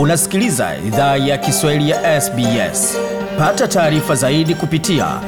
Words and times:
Unasikiliza 0.00 0.76
idhaa 0.86 1.16
ya 1.16 1.38
Kiswahili 1.38 1.90
ya 1.90 2.20
SBS. 2.20 2.96
Pata 3.38 3.68
taarifa 3.68 4.14
zaidi 4.14 4.54
kupitia 4.54 5.20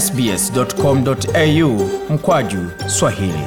sbs.com.au 0.00 1.90
mkwaju 2.10 2.70
swahili. 2.86 3.44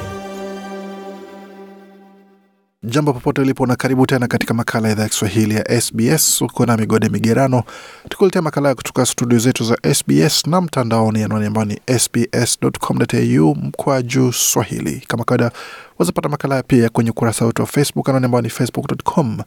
Jambo 2.82 3.12
popote 3.12 3.40
ulipo 3.40 3.66
na 3.66 3.76
karibu 3.76 4.06
tena 4.06 4.26
katika 4.28 4.54
makala 4.54 4.88
ya 4.88 4.92
idhaa 4.92 5.02
ya 5.02 5.08
Kiswahili 5.08 5.54
ya 5.54 5.80
SBS. 5.80 6.42
Uko 6.42 6.66
na 6.66 6.76
Migode 6.76 7.08
Migerano 7.08 7.62
tukuletea 8.08 8.42
makala 8.42 8.68
ya 8.68 8.74
kutoka 8.74 9.06
studio 9.06 9.38
zetu 9.38 9.64
za 9.64 9.76
SBS 9.94 10.46
na 10.46 10.60
mtandaoni, 10.60 11.22
anwani 11.22 11.46
ambayo 11.46 11.64
ni 11.66 11.80
sbs.com.au 11.98 13.54
mkwaju 13.54 14.32
swahili. 14.32 15.04
Kama 15.08 15.24
kawaida, 15.24 15.50
wazapata 15.98 16.28
makala 16.28 16.62
pia 16.62 16.88
kwenye 16.88 17.10
ukurasa 17.10 17.44
wetu 17.44 17.62
wa 17.62 17.68
Facebook, 17.68 18.08
anwani 18.08 18.24
ambayo 18.26 18.42
ni 18.42 18.50
facebook.com 18.50 19.38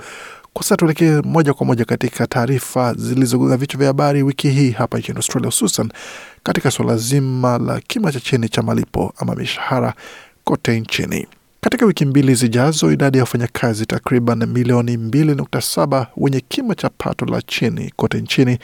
Kwa 0.53 0.63
sasa 0.63 0.77
tuelekee 0.77 1.22
moja 1.22 1.53
kwa 1.53 1.66
moja 1.66 1.86
katika 1.86 2.27
taarifa 2.27 2.94
zilizogonga 2.94 3.58
vichwa 3.58 3.77
vya 3.77 3.88
habari 3.88 4.23
wiki 4.23 4.50
hii 4.50 4.72
hapa 4.72 4.98
nchini 5.00 5.16
Australia, 5.17 5.45
hususan 5.45 5.91
katika 6.44 6.72
suala 6.72 6.98
zima 6.98 7.58
la 7.58 7.80
kima 7.81 8.12
cha 8.12 8.20
chini 8.20 8.50
cha 8.50 8.62
malipo 8.62 9.14
ama 9.17 9.36
mishahara 9.36 9.94
kote 10.44 10.80
nchini. 10.80 11.27
Katika 11.65 11.85
wiki 11.85 12.05
mbili 12.05 12.35
zijazo, 12.35 12.91
idadi 12.91 13.17
ya 13.17 13.23
wafanyakazi 13.23 13.85
takriban 13.85 14.45
milioni 14.45 14.97
2.7 14.97 16.05
wenye 16.17 16.39
kima 16.47 16.75
cha 16.75 16.89
pato 16.89 17.25
la 17.25 17.41
chini 17.41 17.93
kote 17.95 18.21
nchini 18.21 18.57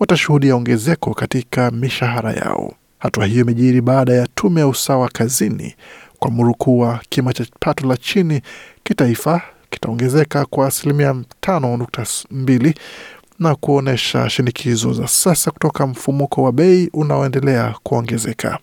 watashuhudia 0.00 0.56
ongezeko 0.56 1.14
katika 1.14 1.70
mishahara 1.70 2.32
yao. 2.32 2.74
Hatua 2.98 3.26
hiyo 3.26 3.40
imejiri 3.42 3.80
baada 3.80 4.12
ya 4.12 4.26
tume 4.34 4.60
ya 4.60 4.68
usawa 4.68 5.08
kazini 5.08 5.74
kuamuru 6.18 6.54
kuwa 6.54 7.00
kima 7.08 7.32
cha 7.32 7.46
pato 7.60 7.86
la 7.86 7.96
chini 7.96 8.40
kitaifa 8.84 9.42
kitaongezeka 9.70 10.44
kwa 10.46 10.66
asilimia 10.66 11.14
tano 11.40 11.76
nukta 11.76 12.06
mbili 12.30 12.74
na 13.38 13.54
kuonyesha 13.54 14.30
shinikizo 14.30 14.92
za 14.92 15.08
sasa 15.08 15.50
kutoka 15.50 15.86
mfumuko 15.86 16.42
wa 16.42 16.52
bei 16.52 16.90
unaoendelea 16.92 17.74
kuongezeka. 17.82 18.58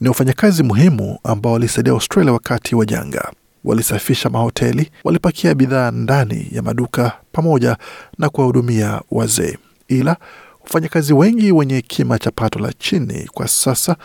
Ni 0.00 0.08
wafanyakazi 0.08 0.62
muhimu 0.62 1.18
ambao 1.24 1.52
walisaidia 1.52 1.92
Australia 1.92 2.32
wakati 2.32 2.74
wa 2.74 2.86
janga. 2.86 3.32
Walisafisha 3.64 4.30
mahoteli, 4.30 4.90
walipakia 5.04 5.54
bidhaa 5.54 5.90
ndani 5.90 6.48
ya 6.52 6.62
maduka 6.62 7.12
pamoja 7.32 7.76
na 8.18 8.28
kuwahudumia 8.28 9.00
wazee. 9.10 9.58
Ila 9.88 10.16
wafanyakazi 10.64 11.12
wengi 11.12 11.52
wenye 11.52 11.80
kima 11.82 12.18
cha 12.18 12.30
pato 12.30 12.58
la 12.58 12.72
chini 12.72 13.28
kwa 13.32 13.48
sasa 13.48 13.96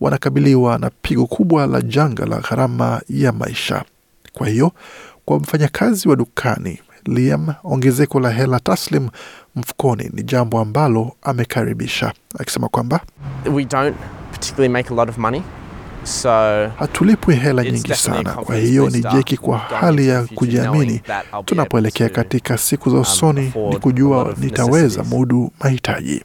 wanakabiliwa 0.00 0.78
na 0.78 0.90
pigo 1.02 1.26
kubwa 1.26 1.66
la 1.66 1.80
janga 1.82 2.26
la 2.26 2.36
gharama 2.36 3.00
ya 3.08 3.32
maisha. 3.32 3.84
Kwa 4.32 4.48
hiyo 4.48 4.72
kwa 5.24 5.38
mfanyakazi 5.38 6.08
wa 6.08 6.16
dukani 6.16 6.78
Liam, 7.04 7.54
ongezeko 7.64 8.20
la 8.20 8.30
hela 8.30 8.60
taslim 8.60 9.08
mfukoni 9.56 10.10
ni 10.12 10.22
jambo 10.22 10.60
ambalo 10.60 11.12
amekaribisha, 11.22 12.12
akisema 12.38 12.68
kwamba 12.68 13.00
We 13.52 13.64
don't 13.64 13.96
particularly 14.46 14.72
make 14.72 14.90
a 14.90 14.94
lot 14.94 15.08
of 15.10 15.18
money. 15.18 15.42
So 16.04 16.28
hatulipwi 16.78 17.34
hela 17.34 17.64
nyingi 17.64 17.94
sana. 17.94 18.32
Kwa 18.32 18.56
hiyo 18.56 18.90
ni 18.90 19.02
jeki 19.02 19.36
kwa 19.36 19.58
hali 19.58 20.08
ya 20.08 20.22
kujiamini 20.34 21.00
tunapoelekea 21.44 22.08
katika 22.08 22.58
siku 22.58 22.90
za 22.90 22.96
um, 22.96 23.02
usoni, 23.02 23.52
ni 23.70 23.78
kujua 23.78 24.34
nitaweza 24.38 25.04
mudu 25.04 25.50
mahitaji. 25.60 26.24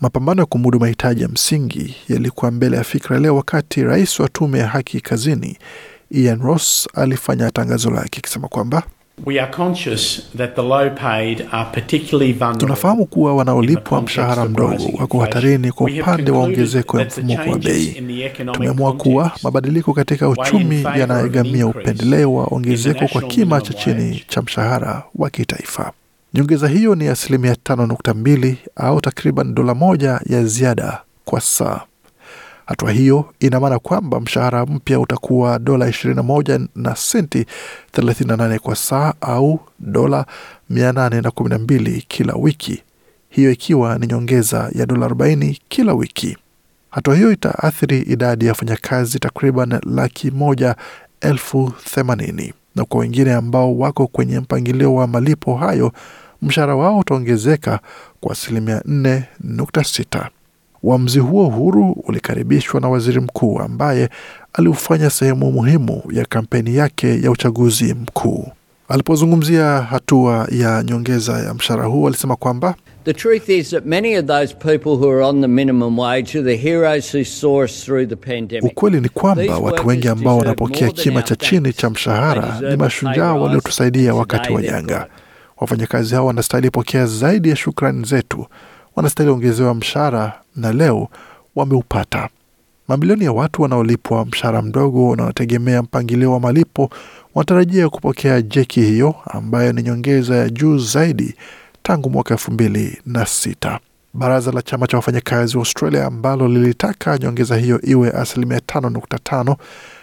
Mapambano 0.00 0.42
ya 0.42 0.46
kumudu 0.46 0.80
mahitaji 0.80 1.22
ya 1.22 1.28
msingi 1.28 1.96
yalikuwa 2.08 2.50
mbele 2.50 2.76
ya 2.76 2.84
fikra 2.84 3.18
leo, 3.18 3.36
wakati 3.36 3.82
rais 3.82 4.20
wa 4.20 4.28
tume 4.28 4.58
ya 4.58 4.68
haki 4.68 5.00
kazini 5.00 5.58
Ian 6.10 6.40
Ross 6.42 6.88
alifanya 6.94 7.50
tangazo 7.50 7.90
lake 7.90 8.18
akisema 8.18 8.48
kwamba 8.48 8.82
We 9.26 9.40
are 9.40 9.50
conscious 9.50 10.22
that 10.36 10.54
the 10.54 10.62
low 10.62 10.90
paid 10.90 11.46
are 11.52 11.70
particularly 11.72 12.32
vulnerable. 12.32 12.60
tunafahamu 12.60 13.06
kuwa 13.06 13.36
wanaolipwa 13.36 14.02
mshahara 14.02 14.44
mdogo 14.44 14.90
wako 14.98 15.18
hatarini 15.20 15.72
kwa 15.72 15.90
upande 15.90 16.30
wa 16.30 16.38
ongezeko 16.38 17.00
ya 17.00 17.06
mfumuko 17.06 17.50
wa 17.50 17.58
bei. 17.58 17.84
in 17.86 18.06
the 18.08 18.24
economic 18.26 18.54
Tumeamua 18.56 18.92
kuwa 18.92 19.32
mabadiliko 19.42 19.92
katika 19.92 20.28
uchumi 20.28 20.82
yanaegamia 20.82 21.66
upendeleo 21.66 22.34
wa 22.34 22.44
ongezeko 22.50 23.08
kwa 23.08 23.22
kima 23.22 23.60
cha 23.60 23.74
chini 23.74 24.24
cha 24.28 24.42
mshahara 24.42 25.02
wa 25.14 25.30
kitaifa. 25.30 25.92
Nyongeza 26.34 26.68
hiyo 26.68 26.94
ni 26.94 27.08
asilimia 27.08 27.56
tano 27.62 27.86
nukta 27.86 28.14
mbili 28.14 28.58
au 28.76 29.00
takriban 29.00 29.54
dola 29.54 29.74
moja 29.74 30.20
ya 30.26 30.44
ziada 30.44 31.00
kwa 31.24 31.40
saa. 31.40 31.80
Hatua 32.68 32.92
hiyo 32.92 33.24
ina 33.40 33.60
maana 33.60 33.78
kwamba 33.78 34.20
mshahara 34.20 34.66
mpya 34.66 35.00
utakuwa 35.00 35.58
dola 35.58 35.88
21 35.88 36.66
na 36.74 36.96
senti 36.96 37.46
38 37.96 38.58
kwa 38.58 38.76
saa 38.76 39.14
au 39.20 39.60
dola 39.78 40.26
812 40.70 42.02
kila 42.08 42.34
wiki, 42.34 42.82
hiyo 43.28 43.50
ikiwa 43.50 43.98
ni 43.98 44.06
nyongeza 44.06 44.70
ya 44.74 44.86
dola 44.86 45.06
40 45.08 45.56
kila 45.68 45.92
wiki. 45.94 46.36
Hatua 46.90 47.14
hiyo 47.16 47.32
itaathiri 47.32 47.98
idadi 47.98 48.44
ya 48.44 48.50
wafanyakazi 48.52 49.18
takriban 49.18 49.80
laki 49.86 50.30
moja 50.30 50.76
elfu 51.20 51.72
themanini 51.84 52.52
na 52.76 52.84
kwa 52.84 53.00
wengine 53.00 53.34
ambao 53.34 53.78
wako 53.78 54.06
kwenye 54.06 54.40
mpangilio 54.40 54.94
wa 54.94 55.06
malipo 55.06 55.56
hayo, 55.56 55.92
mshahara 56.42 56.76
wao 56.76 56.98
utaongezeka 56.98 57.80
kwa 58.20 58.32
asilimia 58.32 58.78
4.6. 58.78 60.28
Uamuzi 60.82 61.18
huo 61.18 61.44
huru 61.44 61.92
ulikaribishwa 61.92 62.80
na 62.80 62.88
waziri 62.88 63.20
mkuu 63.20 63.58
ambaye 63.58 64.08
aliufanya 64.52 65.10
sehemu 65.10 65.52
muhimu 65.52 66.02
ya 66.12 66.24
kampeni 66.24 66.76
yake 66.76 67.22
ya 67.22 67.30
uchaguzi 67.30 67.94
mkuu. 67.94 68.48
Alipozungumzia 68.88 69.64
hatua 69.64 70.48
ya 70.50 70.82
nyongeza 70.82 71.32
ya 71.38 71.54
mshahara 71.54 71.84
huu, 71.86 72.06
alisema 72.08 72.36
kwamba 72.36 72.74
The 73.04 73.14
truth 73.14 73.48
is 73.48 73.70
that 73.70 73.86
many 73.86 74.16
of 74.18 74.26
those 74.26 74.54
people 74.54 74.96
who 74.98 75.08
are 75.10 75.22
on 75.22 75.40
the 75.40 75.48
minimum 75.48 75.98
wage 75.98 76.34
are 76.38 76.42
the 76.42 76.56
heroes 76.56 77.14
who 77.14 77.24
saw 77.24 77.64
us 77.64 77.84
through 77.84 78.08
the 78.08 78.16
pandemic. 78.16 78.64
Ukweli 78.72 79.00
ni 79.00 79.08
kwamba 79.08 79.58
watu 79.58 79.86
wengi 79.88 80.08
ambao 80.08 80.38
wanapokea 80.38 80.90
kima 80.90 81.22
cha 81.22 81.36
chini 81.36 81.72
cha 81.72 81.90
mshahara 81.90 82.60
ni 82.70 82.76
mashujaa 82.76 83.32
waliotusaidia 83.34 84.14
wakati 84.14 84.52
wa 84.52 84.62
janga. 84.62 85.06
Wafanyakazi 85.56 86.14
hao 86.14 86.26
wanastahili 86.26 86.70
pokea 86.70 87.06
zaidi 87.06 87.48
ya 87.48 87.56
shukrani 87.56 88.04
zetu, 88.06 88.46
wanastahili 88.98 89.32
ongezewa 89.34 89.74
mshahara 89.74 90.32
na 90.56 90.72
leo 90.72 91.08
wameupata. 91.56 92.28
Mamilioni 92.88 93.24
ya 93.24 93.32
watu 93.32 93.62
wanaolipwa 93.62 94.24
mshahara 94.26 94.62
mdogo 94.62 95.16
na 95.16 95.22
wanategemea 95.22 95.82
mpangilio 95.82 96.32
wa 96.32 96.40
malipo 96.40 96.90
wanatarajia 97.34 97.88
kupokea 97.88 98.42
jeki 98.42 98.80
hiyo 98.80 99.14
ambayo 99.26 99.72
ni 99.72 99.82
nyongeza 99.82 100.36
ya 100.36 100.48
juu 100.50 100.78
zaidi 100.78 101.34
tangu 101.82 102.10
mwaka 102.10 102.34
elfu 102.34 102.52
mbili 102.52 102.98
na 103.06 103.26
sita. 103.26 103.78
Baraza 104.14 104.52
la 104.52 104.62
chama 104.62 104.86
cha 104.86 104.96
wafanyakazi 104.96 105.56
wa 105.56 105.60
Australia 105.60 106.06
ambalo 106.06 106.48
lilitaka 106.48 107.18
nyongeza 107.18 107.56
hiyo 107.56 107.80
iwe 107.82 108.10
asilimia 108.10 108.60
tano 108.60 108.90
nukta 108.90 109.18
tano 109.18 109.56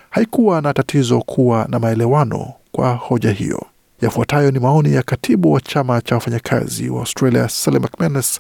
haikuwa 0.09 0.61
na 0.61 0.73
tatizo 0.73 1.22
kuwa 1.22 1.66
na 1.69 1.79
maelewano 1.79 2.53
kwa 2.72 2.94
hoja 2.94 3.31
hiyo. 3.31 3.66
Yafuatayo 4.01 4.51
ni 4.51 4.59
maoni 4.59 4.94
ya 4.94 5.03
katibu 5.03 5.51
wa 5.53 5.61
chama 5.61 6.01
cha 6.01 6.16
wafanyakazi 6.16 6.89
wa 6.89 7.00
Australia 7.00 7.50
Sally 7.50 7.79
McManus 7.79 8.39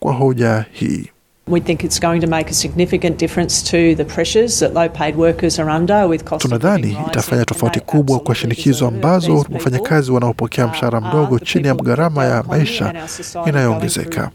kwa 0.00 0.12
hoja 0.12 0.64
hii. 0.72 1.10
We 1.48 1.60
think 1.60 1.84
it's 1.84 2.00
going 2.00 2.20
to 2.20 2.26
make 2.26 2.50
a 2.50 2.52
significant 2.52 3.18
difference 3.20 3.62
to 3.70 3.94
the 3.96 4.04
pressures 4.04 4.58
that 4.58 4.74
low 4.74 4.88
paid 4.88 5.16
workers 5.16 5.60
are 5.60 5.70
under 5.76 6.06
with 6.08 6.24
cost 6.24 6.44
of 6.44 6.50
living 6.52 6.60
Tunadhani 6.62 6.96
itafanya 7.08 7.44
tofauti 7.44 7.80
kubwa 7.80 8.20
kwa 8.20 8.34
shinikizo 8.34 8.86
ambazo 8.88 9.36
wafanyakazi 9.52 10.12
wanaopokea 10.12 10.66
mshahara 10.66 11.00
mdogo 11.00 11.38
chini 11.38 11.68
ya 11.68 11.74
gharama 11.74 12.24
ya 12.24 12.42
maisha 12.42 12.94
inayoongezeka. 13.46 14.30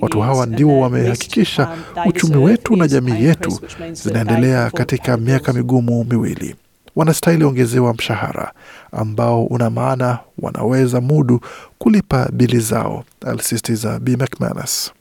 Watu 0.00 0.20
hawa 0.20 0.46
ndio 0.46 0.78
wamehakikisha 0.80 1.68
um, 1.96 2.08
uchumi 2.08 2.36
wetu 2.36 2.76
na 2.76 2.88
jamii 2.88 3.24
yetu 3.24 3.60
zinaendelea 3.92 4.70
katika 4.70 5.16
miaka 5.16 5.52
migumu 5.52 6.04
miwili. 6.04 6.54
Wanastahili 6.96 7.44
ongezewa 7.44 7.94
mshahara 7.94 8.52
ambao 8.92 9.44
una 9.44 9.70
maana 9.70 10.18
wanaweza 10.38 11.00
mudu 11.00 11.40
kulipa 11.78 12.28
bili 12.32 12.58
zao, 12.60 13.04
alisisitiza 13.26 13.98
B 14.00 14.16
McManus. 14.16 14.92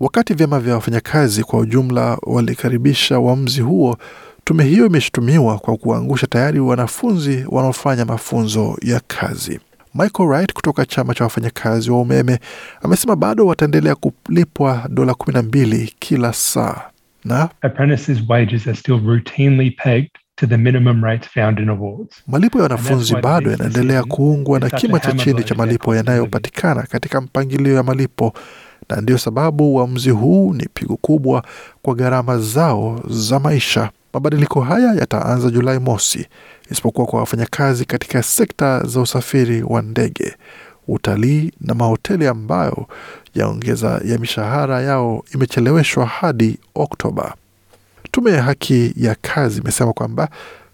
Wakati 0.00 0.34
vyama 0.34 0.60
vya 0.60 0.74
wafanyakazi 0.74 1.44
kwa 1.44 1.58
ujumla 1.58 2.18
walikaribisha 2.22 3.18
uamuzi 3.20 3.60
huo, 3.60 3.96
tume 4.44 4.64
hiyo 4.64 4.86
imeshutumiwa 4.86 5.58
kwa 5.58 5.76
kuangusha 5.76 6.26
tayari 6.26 6.60
wanafunzi 6.60 7.44
wanaofanya 7.48 8.04
mafunzo 8.04 8.76
ya 8.82 9.00
kazi. 9.06 9.60
Michael 9.94 10.28
Wright 10.28 10.52
kutoka 10.52 10.86
chama 10.86 11.14
cha 11.14 11.24
wafanyakazi 11.24 11.90
wa 11.90 12.00
umeme 12.00 12.38
amesema 12.82 13.16
bado 13.16 13.46
wataendelea 13.46 13.94
kulipwa 13.94 14.86
dola 14.88 15.14
kumi 15.14 15.34
na 15.34 15.42
mbili 15.42 15.94
kila 15.98 16.32
saa 16.32 16.80
na 17.24 17.48
to 20.38 20.46
the 20.46 20.56
minimum 20.56 21.04
rates 21.04 21.28
found 21.28 21.58
in 21.58 21.68
awards. 21.68 22.16
malipo 22.26 22.58
ya 22.58 22.62
wanafunzi 22.62 23.14
bado 23.16 23.50
yanaendelea 23.50 24.02
kuungwa 24.04 24.60
na 24.60 24.70
kima 24.70 25.00
cha 25.00 25.12
chini 25.12 25.44
cha 25.44 25.54
malipo 25.54 25.94
yanayopatikana 25.96 26.82
katika 26.82 27.20
mpangilio 27.20 27.74
ya 27.74 27.82
malipo 27.82 28.32
na 28.88 29.00
ndiyo 29.00 29.18
sababu 29.18 29.74
uamuzi 29.74 30.10
huu 30.10 30.54
ni 30.54 30.66
pigo 30.74 30.96
kubwa 30.96 31.44
kwa 31.82 31.94
gharama 31.94 32.38
zao 32.38 33.00
za 33.08 33.38
maisha. 33.38 33.90
Mabadiliko 34.12 34.60
haya 34.60 34.94
yataanza 34.94 35.50
Julai 35.50 35.78
mosi, 35.78 36.26
isipokuwa 36.70 37.06
kwa 37.06 37.20
wafanyakazi 37.20 37.84
katika 37.84 38.22
sekta 38.22 38.80
za 38.86 39.00
usafiri 39.00 39.62
wa 39.62 39.82
ndege, 39.82 40.36
utalii 40.88 41.52
na 41.60 41.74
mahoteli 41.74 42.26
ambayo 42.26 42.86
yaongeza 43.34 44.00
ya 44.04 44.18
mishahara 44.18 44.80
yao 44.82 45.24
imecheleweshwa 45.34 46.06
hadi 46.06 46.58
Oktoba. 46.74 47.34
Tume 48.10 48.30
ya 48.30 48.42
haki 48.42 48.92
ya 48.96 49.16
kazi 49.22 49.60
imesema 49.60 49.92
kwamba 49.92 50.28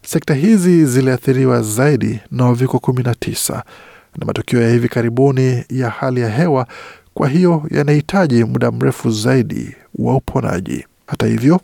sekta 0.06 0.34
hizi 0.34 0.86
ziliathiriwa 0.86 1.62
zaidi 1.62 2.20
na 2.30 2.50
uviko 2.50 2.76
19 2.76 3.54
na 4.18 4.26
matukio 4.26 4.62
ya 4.62 4.70
hivi 4.70 4.88
karibuni 4.88 5.64
ya 5.70 5.90
hali 5.90 6.20
ya 6.20 6.28
hewa, 6.30 6.66
kwa 7.14 7.28
hiyo 7.28 7.62
yanahitaji 7.70 8.44
muda 8.44 8.70
mrefu 8.70 9.10
zaidi 9.10 9.76
wa 9.94 10.16
uponaji. 10.16 10.84
Hata 11.06 11.26
hivyo, 11.26 11.60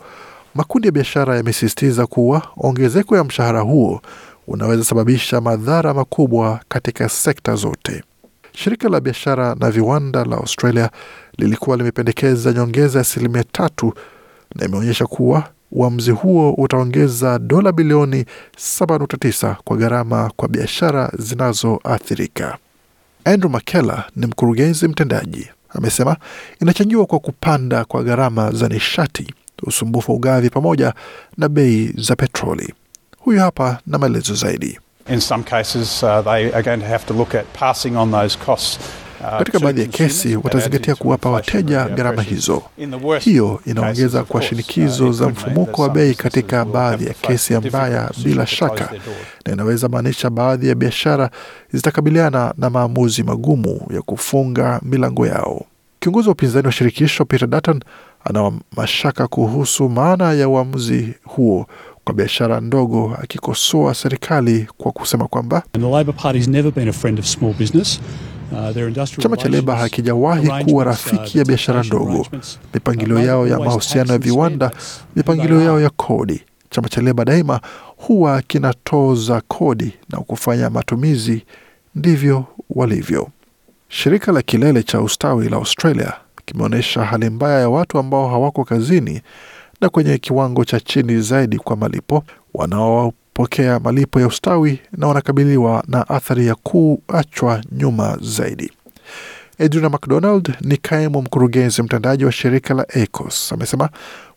makundi 0.55 0.89
ya 0.89 0.93
biashara 0.93 1.37
yamesisitiza 1.37 2.07
kuwa 2.07 2.43
ongezeko 2.57 3.17
ya 3.17 3.25
mshahara 3.25 3.61
huo 3.61 4.01
unaweza 4.47 4.85
sababisha 4.85 5.41
madhara 5.41 5.95
makubwa 5.95 6.61
katika 6.69 7.09
sekta 7.09 7.55
zote. 7.55 8.03
Shirika 8.53 8.89
la 8.89 9.01
biashara 9.01 9.55
na 9.55 9.71
viwanda 9.71 10.25
la 10.25 10.37
Australia 10.37 10.91
lilikuwa 11.39 11.77
limependekeza 11.77 12.53
nyongeza 12.53 12.99
ya 12.99 13.01
asilimia 13.03 13.45
tatu 13.45 13.95
na 14.55 14.65
imeonyesha 14.65 15.07
kuwa 15.07 15.45
uamuzi 15.73 16.11
huo 16.11 16.53
utaongeza 16.53 17.39
dola 17.39 17.73
bilioni 17.73 18.25
7.9 18.57 19.55
kwa 19.65 19.77
gharama 19.77 20.31
kwa 20.37 20.49
biashara 20.49 21.13
zinazoathirika. 21.19 22.59
Andrew 23.25 23.51
Makela 23.51 24.05
ni 24.17 24.27
mkurugenzi 24.27 24.89
mtendaji, 24.89 25.51
amesema 25.69 26.17
inachangiwa 26.63 27.07
kwa 27.07 27.19
kupanda 27.19 27.85
kwa 27.85 28.03
gharama 28.03 28.53
za 28.53 28.69
nishati, 28.69 29.35
usumbufu 29.63 30.11
wa 30.13 30.17
ugavi 30.17 30.51
pamoja 30.51 30.95
na 31.39 31.49
bei 31.49 31.93
za 31.99 32.17
petroli. 32.17 32.75
Huyu 33.19 33.41
hapa 33.41 33.79
na 33.87 33.99
maelezo 33.99 34.35
zaidi. 34.35 34.79
In 35.09 35.21
some 35.21 35.43
cases, 35.45 36.03
uh, 36.03 36.21
they 36.25 36.53
are 36.55 36.63
going 36.63 36.79
to 36.81 36.87
have 36.87 37.05
to 37.07 37.15
look 37.15 37.35
at 37.35 37.45
passing 37.59 37.97
on 37.97 38.11
those 38.11 38.39
costs. 38.47 38.79
Katika 39.21 39.59
baadhi 39.61 39.81
ya 39.81 39.87
kesi 39.87 40.37
watazingatia 40.37 40.95
kuwapa 40.95 41.31
wateja 41.31 41.85
gharama 41.85 42.23
hizo. 42.23 42.63
Hiyo 43.21 43.61
inaongeza 43.67 44.25
kwa 44.25 44.43
shinikizo 44.43 45.07
uh, 45.09 45.13
za 45.15 45.29
mfumuko 45.29 45.83
wa 45.83 45.89
bei 45.89 46.15
katika 46.15 46.65
baadhi 46.65 47.07
ya 47.07 47.15
kesi 47.15 47.55
mbaya 47.55 48.11
bila 48.25 48.47
shaka, 48.47 48.91
na 49.47 49.53
inaweza 49.53 49.89
maanisha 49.89 50.31
baadhi 50.31 50.69
ya 50.69 50.75
biashara 50.75 51.31
zitakabiliana 51.73 52.55
na 52.59 52.71
maamuzi 52.71 53.23
magumu 53.23 53.81
ya 53.95 54.03
kufunga 54.03 54.81
milango 54.83 55.27
yao. 55.27 55.65
Kiongozi 56.01 56.29
wa 56.29 56.33
upinzani 56.33 56.67
wa 56.67 56.73
shirikisho 56.73 57.25
Peter 57.25 57.49
Dutton 57.49 57.81
ana 58.25 58.53
mashaka 58.77 59.27
kuhusu 59.29 59.89
maana 59.89 60.33
ya 60.33 60.49
uamuzi 60.49 61.15
huo 61.25 61.67
kwa 62.05 62.15
biashara 62.15 62.61
ndogo, 62.61 63.17
akikosoa 63.23 63.95
serikali 63.95 64.67
kwa 64.79 64.93
kusema 64.93 65.29
kwamba 65.29 65.63
Uh, 68.53 69.05
chama 69.19 69.37
cha 69.37 69.49
Leba 69.49 69.77
hakijawahi 69.77 70.47
kuwa 70.65 70.83
uh, 70.85 70.91
rafiki 70.91 71.39
ya 71.39 71.45
biashara 71.45 71.83
ndogo. 71.83 72.27
Mipangilio 72.75 73.17
uh, 73.17 73.25
yao 73.25 73.47
ya 73.47 73.59
mahusiano 73.59 74.13
ya 74.13 74.19
viwanda, 74.19 74.71
mipangilio 75.17 75.61
yao 75.61 75.81
ya 75.81 75.91
kodi. 75.91 76.43
Chama 76.71 76.89
cha 76.89 77.01
Leba 77.01 77.25
daima 77.25 77.61
huwa 77.97 78.43
kinatoza 78.43 79.41
kodi 79.49 79.93
na 80.09 80.19
kufanya 80.19 80.71
matumizi, 80.71 81.45
ndivyo 81.95 82.45
walivyo. 82.71 83.29
Shirika 83.89 84.33
la 84.33 84.43
kilele 84.43 84.83
cha 84.83 85.01
ustawi 85.01 85.49
la 85.49 85.57
Australia 85.57 86.13
kimeonyesha 86.45 87.05
hali 87.05 87.31
mbaya 87.31 87.61
ya 87.61 87.69
watu 87.69 87.99
ambao 87.99 88.29
hawako 88.29 88.65
kazini 88.65 89.21
na 89.81 89.89
kwenye 89.89 90.19
kiwango 90.19 90.65
cha 90.65 90.81
chini 90.81 91.21
zaidi 91.21 91.59
kwa 91.59 91.77
malipo, 91.77 92.25
wanaopokea 93.39 93.81
malipo 93.81 94.21
ya 94.21 94.27
ustawi 94.27 94.79
na 94.97 95.07
wanakabiliwa 95.07 95.85
na 95.89 96.09
athari 96.09 96.47
ya 96.47 96.55
kuachwa 96.55 97.63
nyuma 97.73 98.19
zaidi. 98.23 98.71
Edwina 99.59 99.89
McDonald 99.91 100.55
ni 100.61 100.77
kaimu 100.77 101.23
mkurugenzi 101.23 101.83
mtendaji 101.83 102.25
wa 102.25 102.33
shirika 102.33 102.75
la 102.75 102.87
ACOS. 102.89 103.53
Amesema 103.53 103.89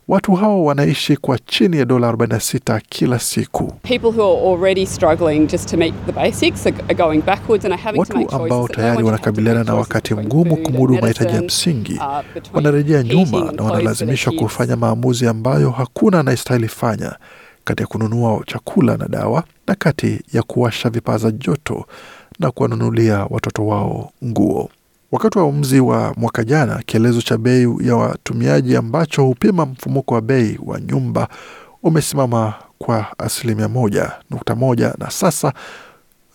watu 0.08 0.34
hao 0.34 0.64
wanaishi 0.64 1.16
kwa 1.16 1.38
chini 1.38 1.78
ya 1.78 1.84
dola 1.84 2.12
46 2.12 2.80
kila 2.88 3.18
siku. 3.18 3.64
People 3.82 4.06
who 4.08 4.22
are 4.22 4.48
already 4.54 4.86
struggling 4.86 5.46
just 5.46 5.70
to 5.70 5.76
meet 5.76 5.94
the 6.06 6.12
basics 6.12 6.66
are, 6.66 6.76
are 6.84 6.94
going 6.94 7.18
backwards 7.22 7.64
and 7.64 7.74
are 7.74 7.82
having 7.82 8.04
to 8.04 8.18
Watu 8.18 8.36
ambao 8.36 8.68
tayari 8.68 9.02
wanakabiliana 9.04 9.64
na 9.64 9.74
wakati 9.74 10.14
mgumu 10.14 10.56
kumudu 10.56 10.94
mahitaji 10.94 11.34
ya 11.34 11.42
msingi, 11.42 11.92
uh, 11.94 12.54
wanarejea 12.56 13.02
nyuma 13.02 13.52
na 13.52 13.62
wanalazimishwa 13.62 14.32
kufanya 14.32 14.76
maamuzi 14.76 15.26
ambayo 15.26 15.70
hakuna 15.70 16.20
anayestahili 16.20 16.68
fanya, 16.68 17.16
kati 17.64 17.82
ya 17.82 17.86
kununua 17.86 18.42
chakula 18.46 18.96
na 18.96 19.08
dawa 19.08 19.44
na 19.66 19.74
kati 19.74 20.20
ya 20.32 20.42
kuwasha 20.42 20.90
vipaza 20.90 21.30
joto 21.30 21.86
na 22.38 22.50
kuwanunulia 22.50 23.26
watoto 23.30 23.66
wao 23.66 24.12
nguo. 24.24 24.70
Wakati 25.12 25.38
wa 25.38 25.44
uamuzi 25.44 25.80
wa 25.80 26.14
mwaka 26.16 26.44
jana, 26.44 26.82
kielezo 26.86 27.22
cha 27.22 27.38
bei 27.38 27.68
ya 27.80 27.96
watumiaji 27.96 28.76
ambacho 28.76 29.22
hupima 29.24 29.66
mfumuko 29.66 30.14
wa 30.14 30.20
bei 30.20 30.58
wa 30.64 30.80
nyumba 30.80 31.28
umesimama 31.82 32.54
kwa 32.78 33.18
asilimia 33.18 33.68
moja 33.68 34.12
nukta 34.30 34.54
moja 34.54 34.94
na 34.98 35.10
sasa 35.10 35.52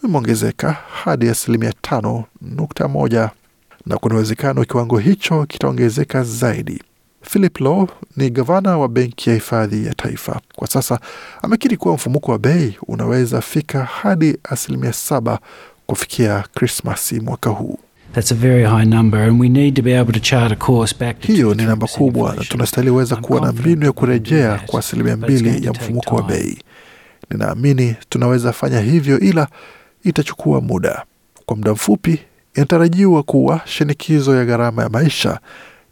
imeongezeka 0.04 0.72
hadi 0.72 1.30
asilimia 1.30 1.74
tano 1.82 2.24
nukta 2.42 2.88
moja 2.88 3.30
na 3.86 3.98
kuna 3.98 4.16
uwezekano 4.16 4.64
kiwango 4.66 4.98
hicho 4.98 5.46
kitaongezeka 5.46 6.24
zaidi. 6.24 6.84
Philip 7.22 7.60
Law 7.60 7.88
ni 8.18 8.30
gavana 8.30 8.78
wa 8.78 8.88
Benki 8.88 9.30
ya 9.30 9.36
Hifadhi 9.36 9.86
ya 9.86 9.94
Taifa. 9.94 10.42
Kwa 10.56 10.68
sasa 10.68 11.00
amekiri 11.42 11.78
kuwa 11.78 11.94
mfumuko 11.96 12.32
wa 12.32 12.40
bei 12.40 12.78
unaweza 12.88 13.42
fika 13.42 13.84
hadi 13.84 14.38
asilimia 14.44 14.94
saba 14.94 15.40
kufikia 15.86 16.44
Krismasi 16.54 17.20
mwaka 17.20 17.50
huu. 17.50 17.80
That's 18.14 18.32
a 18.32 18.36
very 18.36 18.64
high 18.64 18.86
number 18.86 19.20
and 19.20 19.42
we 19.42 19.50
need 19.50 19.76
to 19.76 19.82
be 19.82 20.00
able 20.00 20.14
to 20.14 20.20
chart 20.20 20.52
a 20.52 20.56
course 20.56 20.96
back 21.00 21.20
to 21.20 21.28
Hiyo 21.28 21.54
ni 21.54 21.64
namba 21.66 21.88
kubwa 21.88 22.36
na 22.36 22.44
tunastahili 22.44 22.92
weza 22.92 23.16
kuwa 23.16 23.42
na 23.42 23.52
mbinu 23.52 23.86
ya 23.86 23.92
kurejea 23.92 24.62
kwa 24.66 24.80
asilimia 24.80 25.18
mbili 25.18 25.66
ya 25.66 25.72
mfumuko 25.72 26.16
wa 26.16 26.24
bei. 26.24 26.58
Ninaamini 27.30 27.96
tunaweza 28.10 28.54
fanya 28.54 28.80
hivyo, 28.80 29.20
ila 29.20 29.48
itachukua 30.04 30.62
muda. 30.62 31.06
Kwa 31.46 31.56
muda 31.58 31.72
mfupi, 31.72 32.20
inatarajiwa 32.56 33.24
kuwa 33.24 33.62
shinikizo 33.66 34.36
ya 34.36 34.46
gharama 34.46 34.84
ya 34.84 34.90
maisha 34.90 35.40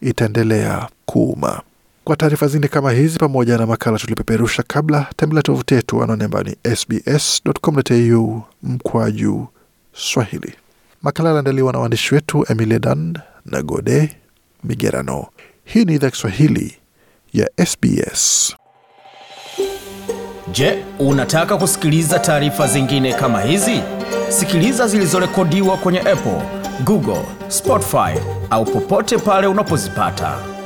itaendelea 0.02 0.88
kuuma. 1.12 1.62
Kwa 2.04 2.16
taarifa 2.16 2.48
zingine 2.48 2.68
kama 2.68 2.92
hizi 2.92 3.20
pamoja 3.20 3.58
na 3.58 3.66
makala 3.66 3.98
tulipeperusha 3.98 4.64
kabla, 4.68 5.08
tembelea 5.16 5.44
tovuti 5.44 5.74
yetu 5.74 6.04
anaone 6.04 6.24
ambayo 6.26 6.44
ni 6.44 6.76
sbs.com.au 6.76 8.42
mkwaju 8.64 9.48
Swahili. 9.94 10.54
Makala 11.02 11.30
yaliandaliwa 11.30 11.74
na 11.74 11.80
waandishi 11.80 12.16
wetu 12.16 12.46
Emilia 12.50 12.80
Dan 12.80 13.18
na 13.46 13.62
Gode 13.62 14.16
Migerano. 14.64 15.26
Hii 15.66 15.86
ni 15.86 15.96
idhaa 15.96 16.10
Kiswahili 16.10 16.78
ya 17.34 17.50
SBS. 17.66 18.56
Je, 20.52 20.84
unataka 21.00 21.58
kusikiliza 21.58 22.20
taarifa 22.20 22.68
zingine 22.68 23.14
kama 23.14 23.42
hizi? 23.42 23.82
Sikiliza 24.30 24.88
zilizorekodiwa 24.88 25.78
kwenye 25.78 26.00
Apple, 26.00 26.42
Google, 26.84 27.26
Spotify 27.48 28.20
au 28.50 28.66
popote 28.66 29.18
pale 29.18 29.48
unapozipata. 29.48 30.57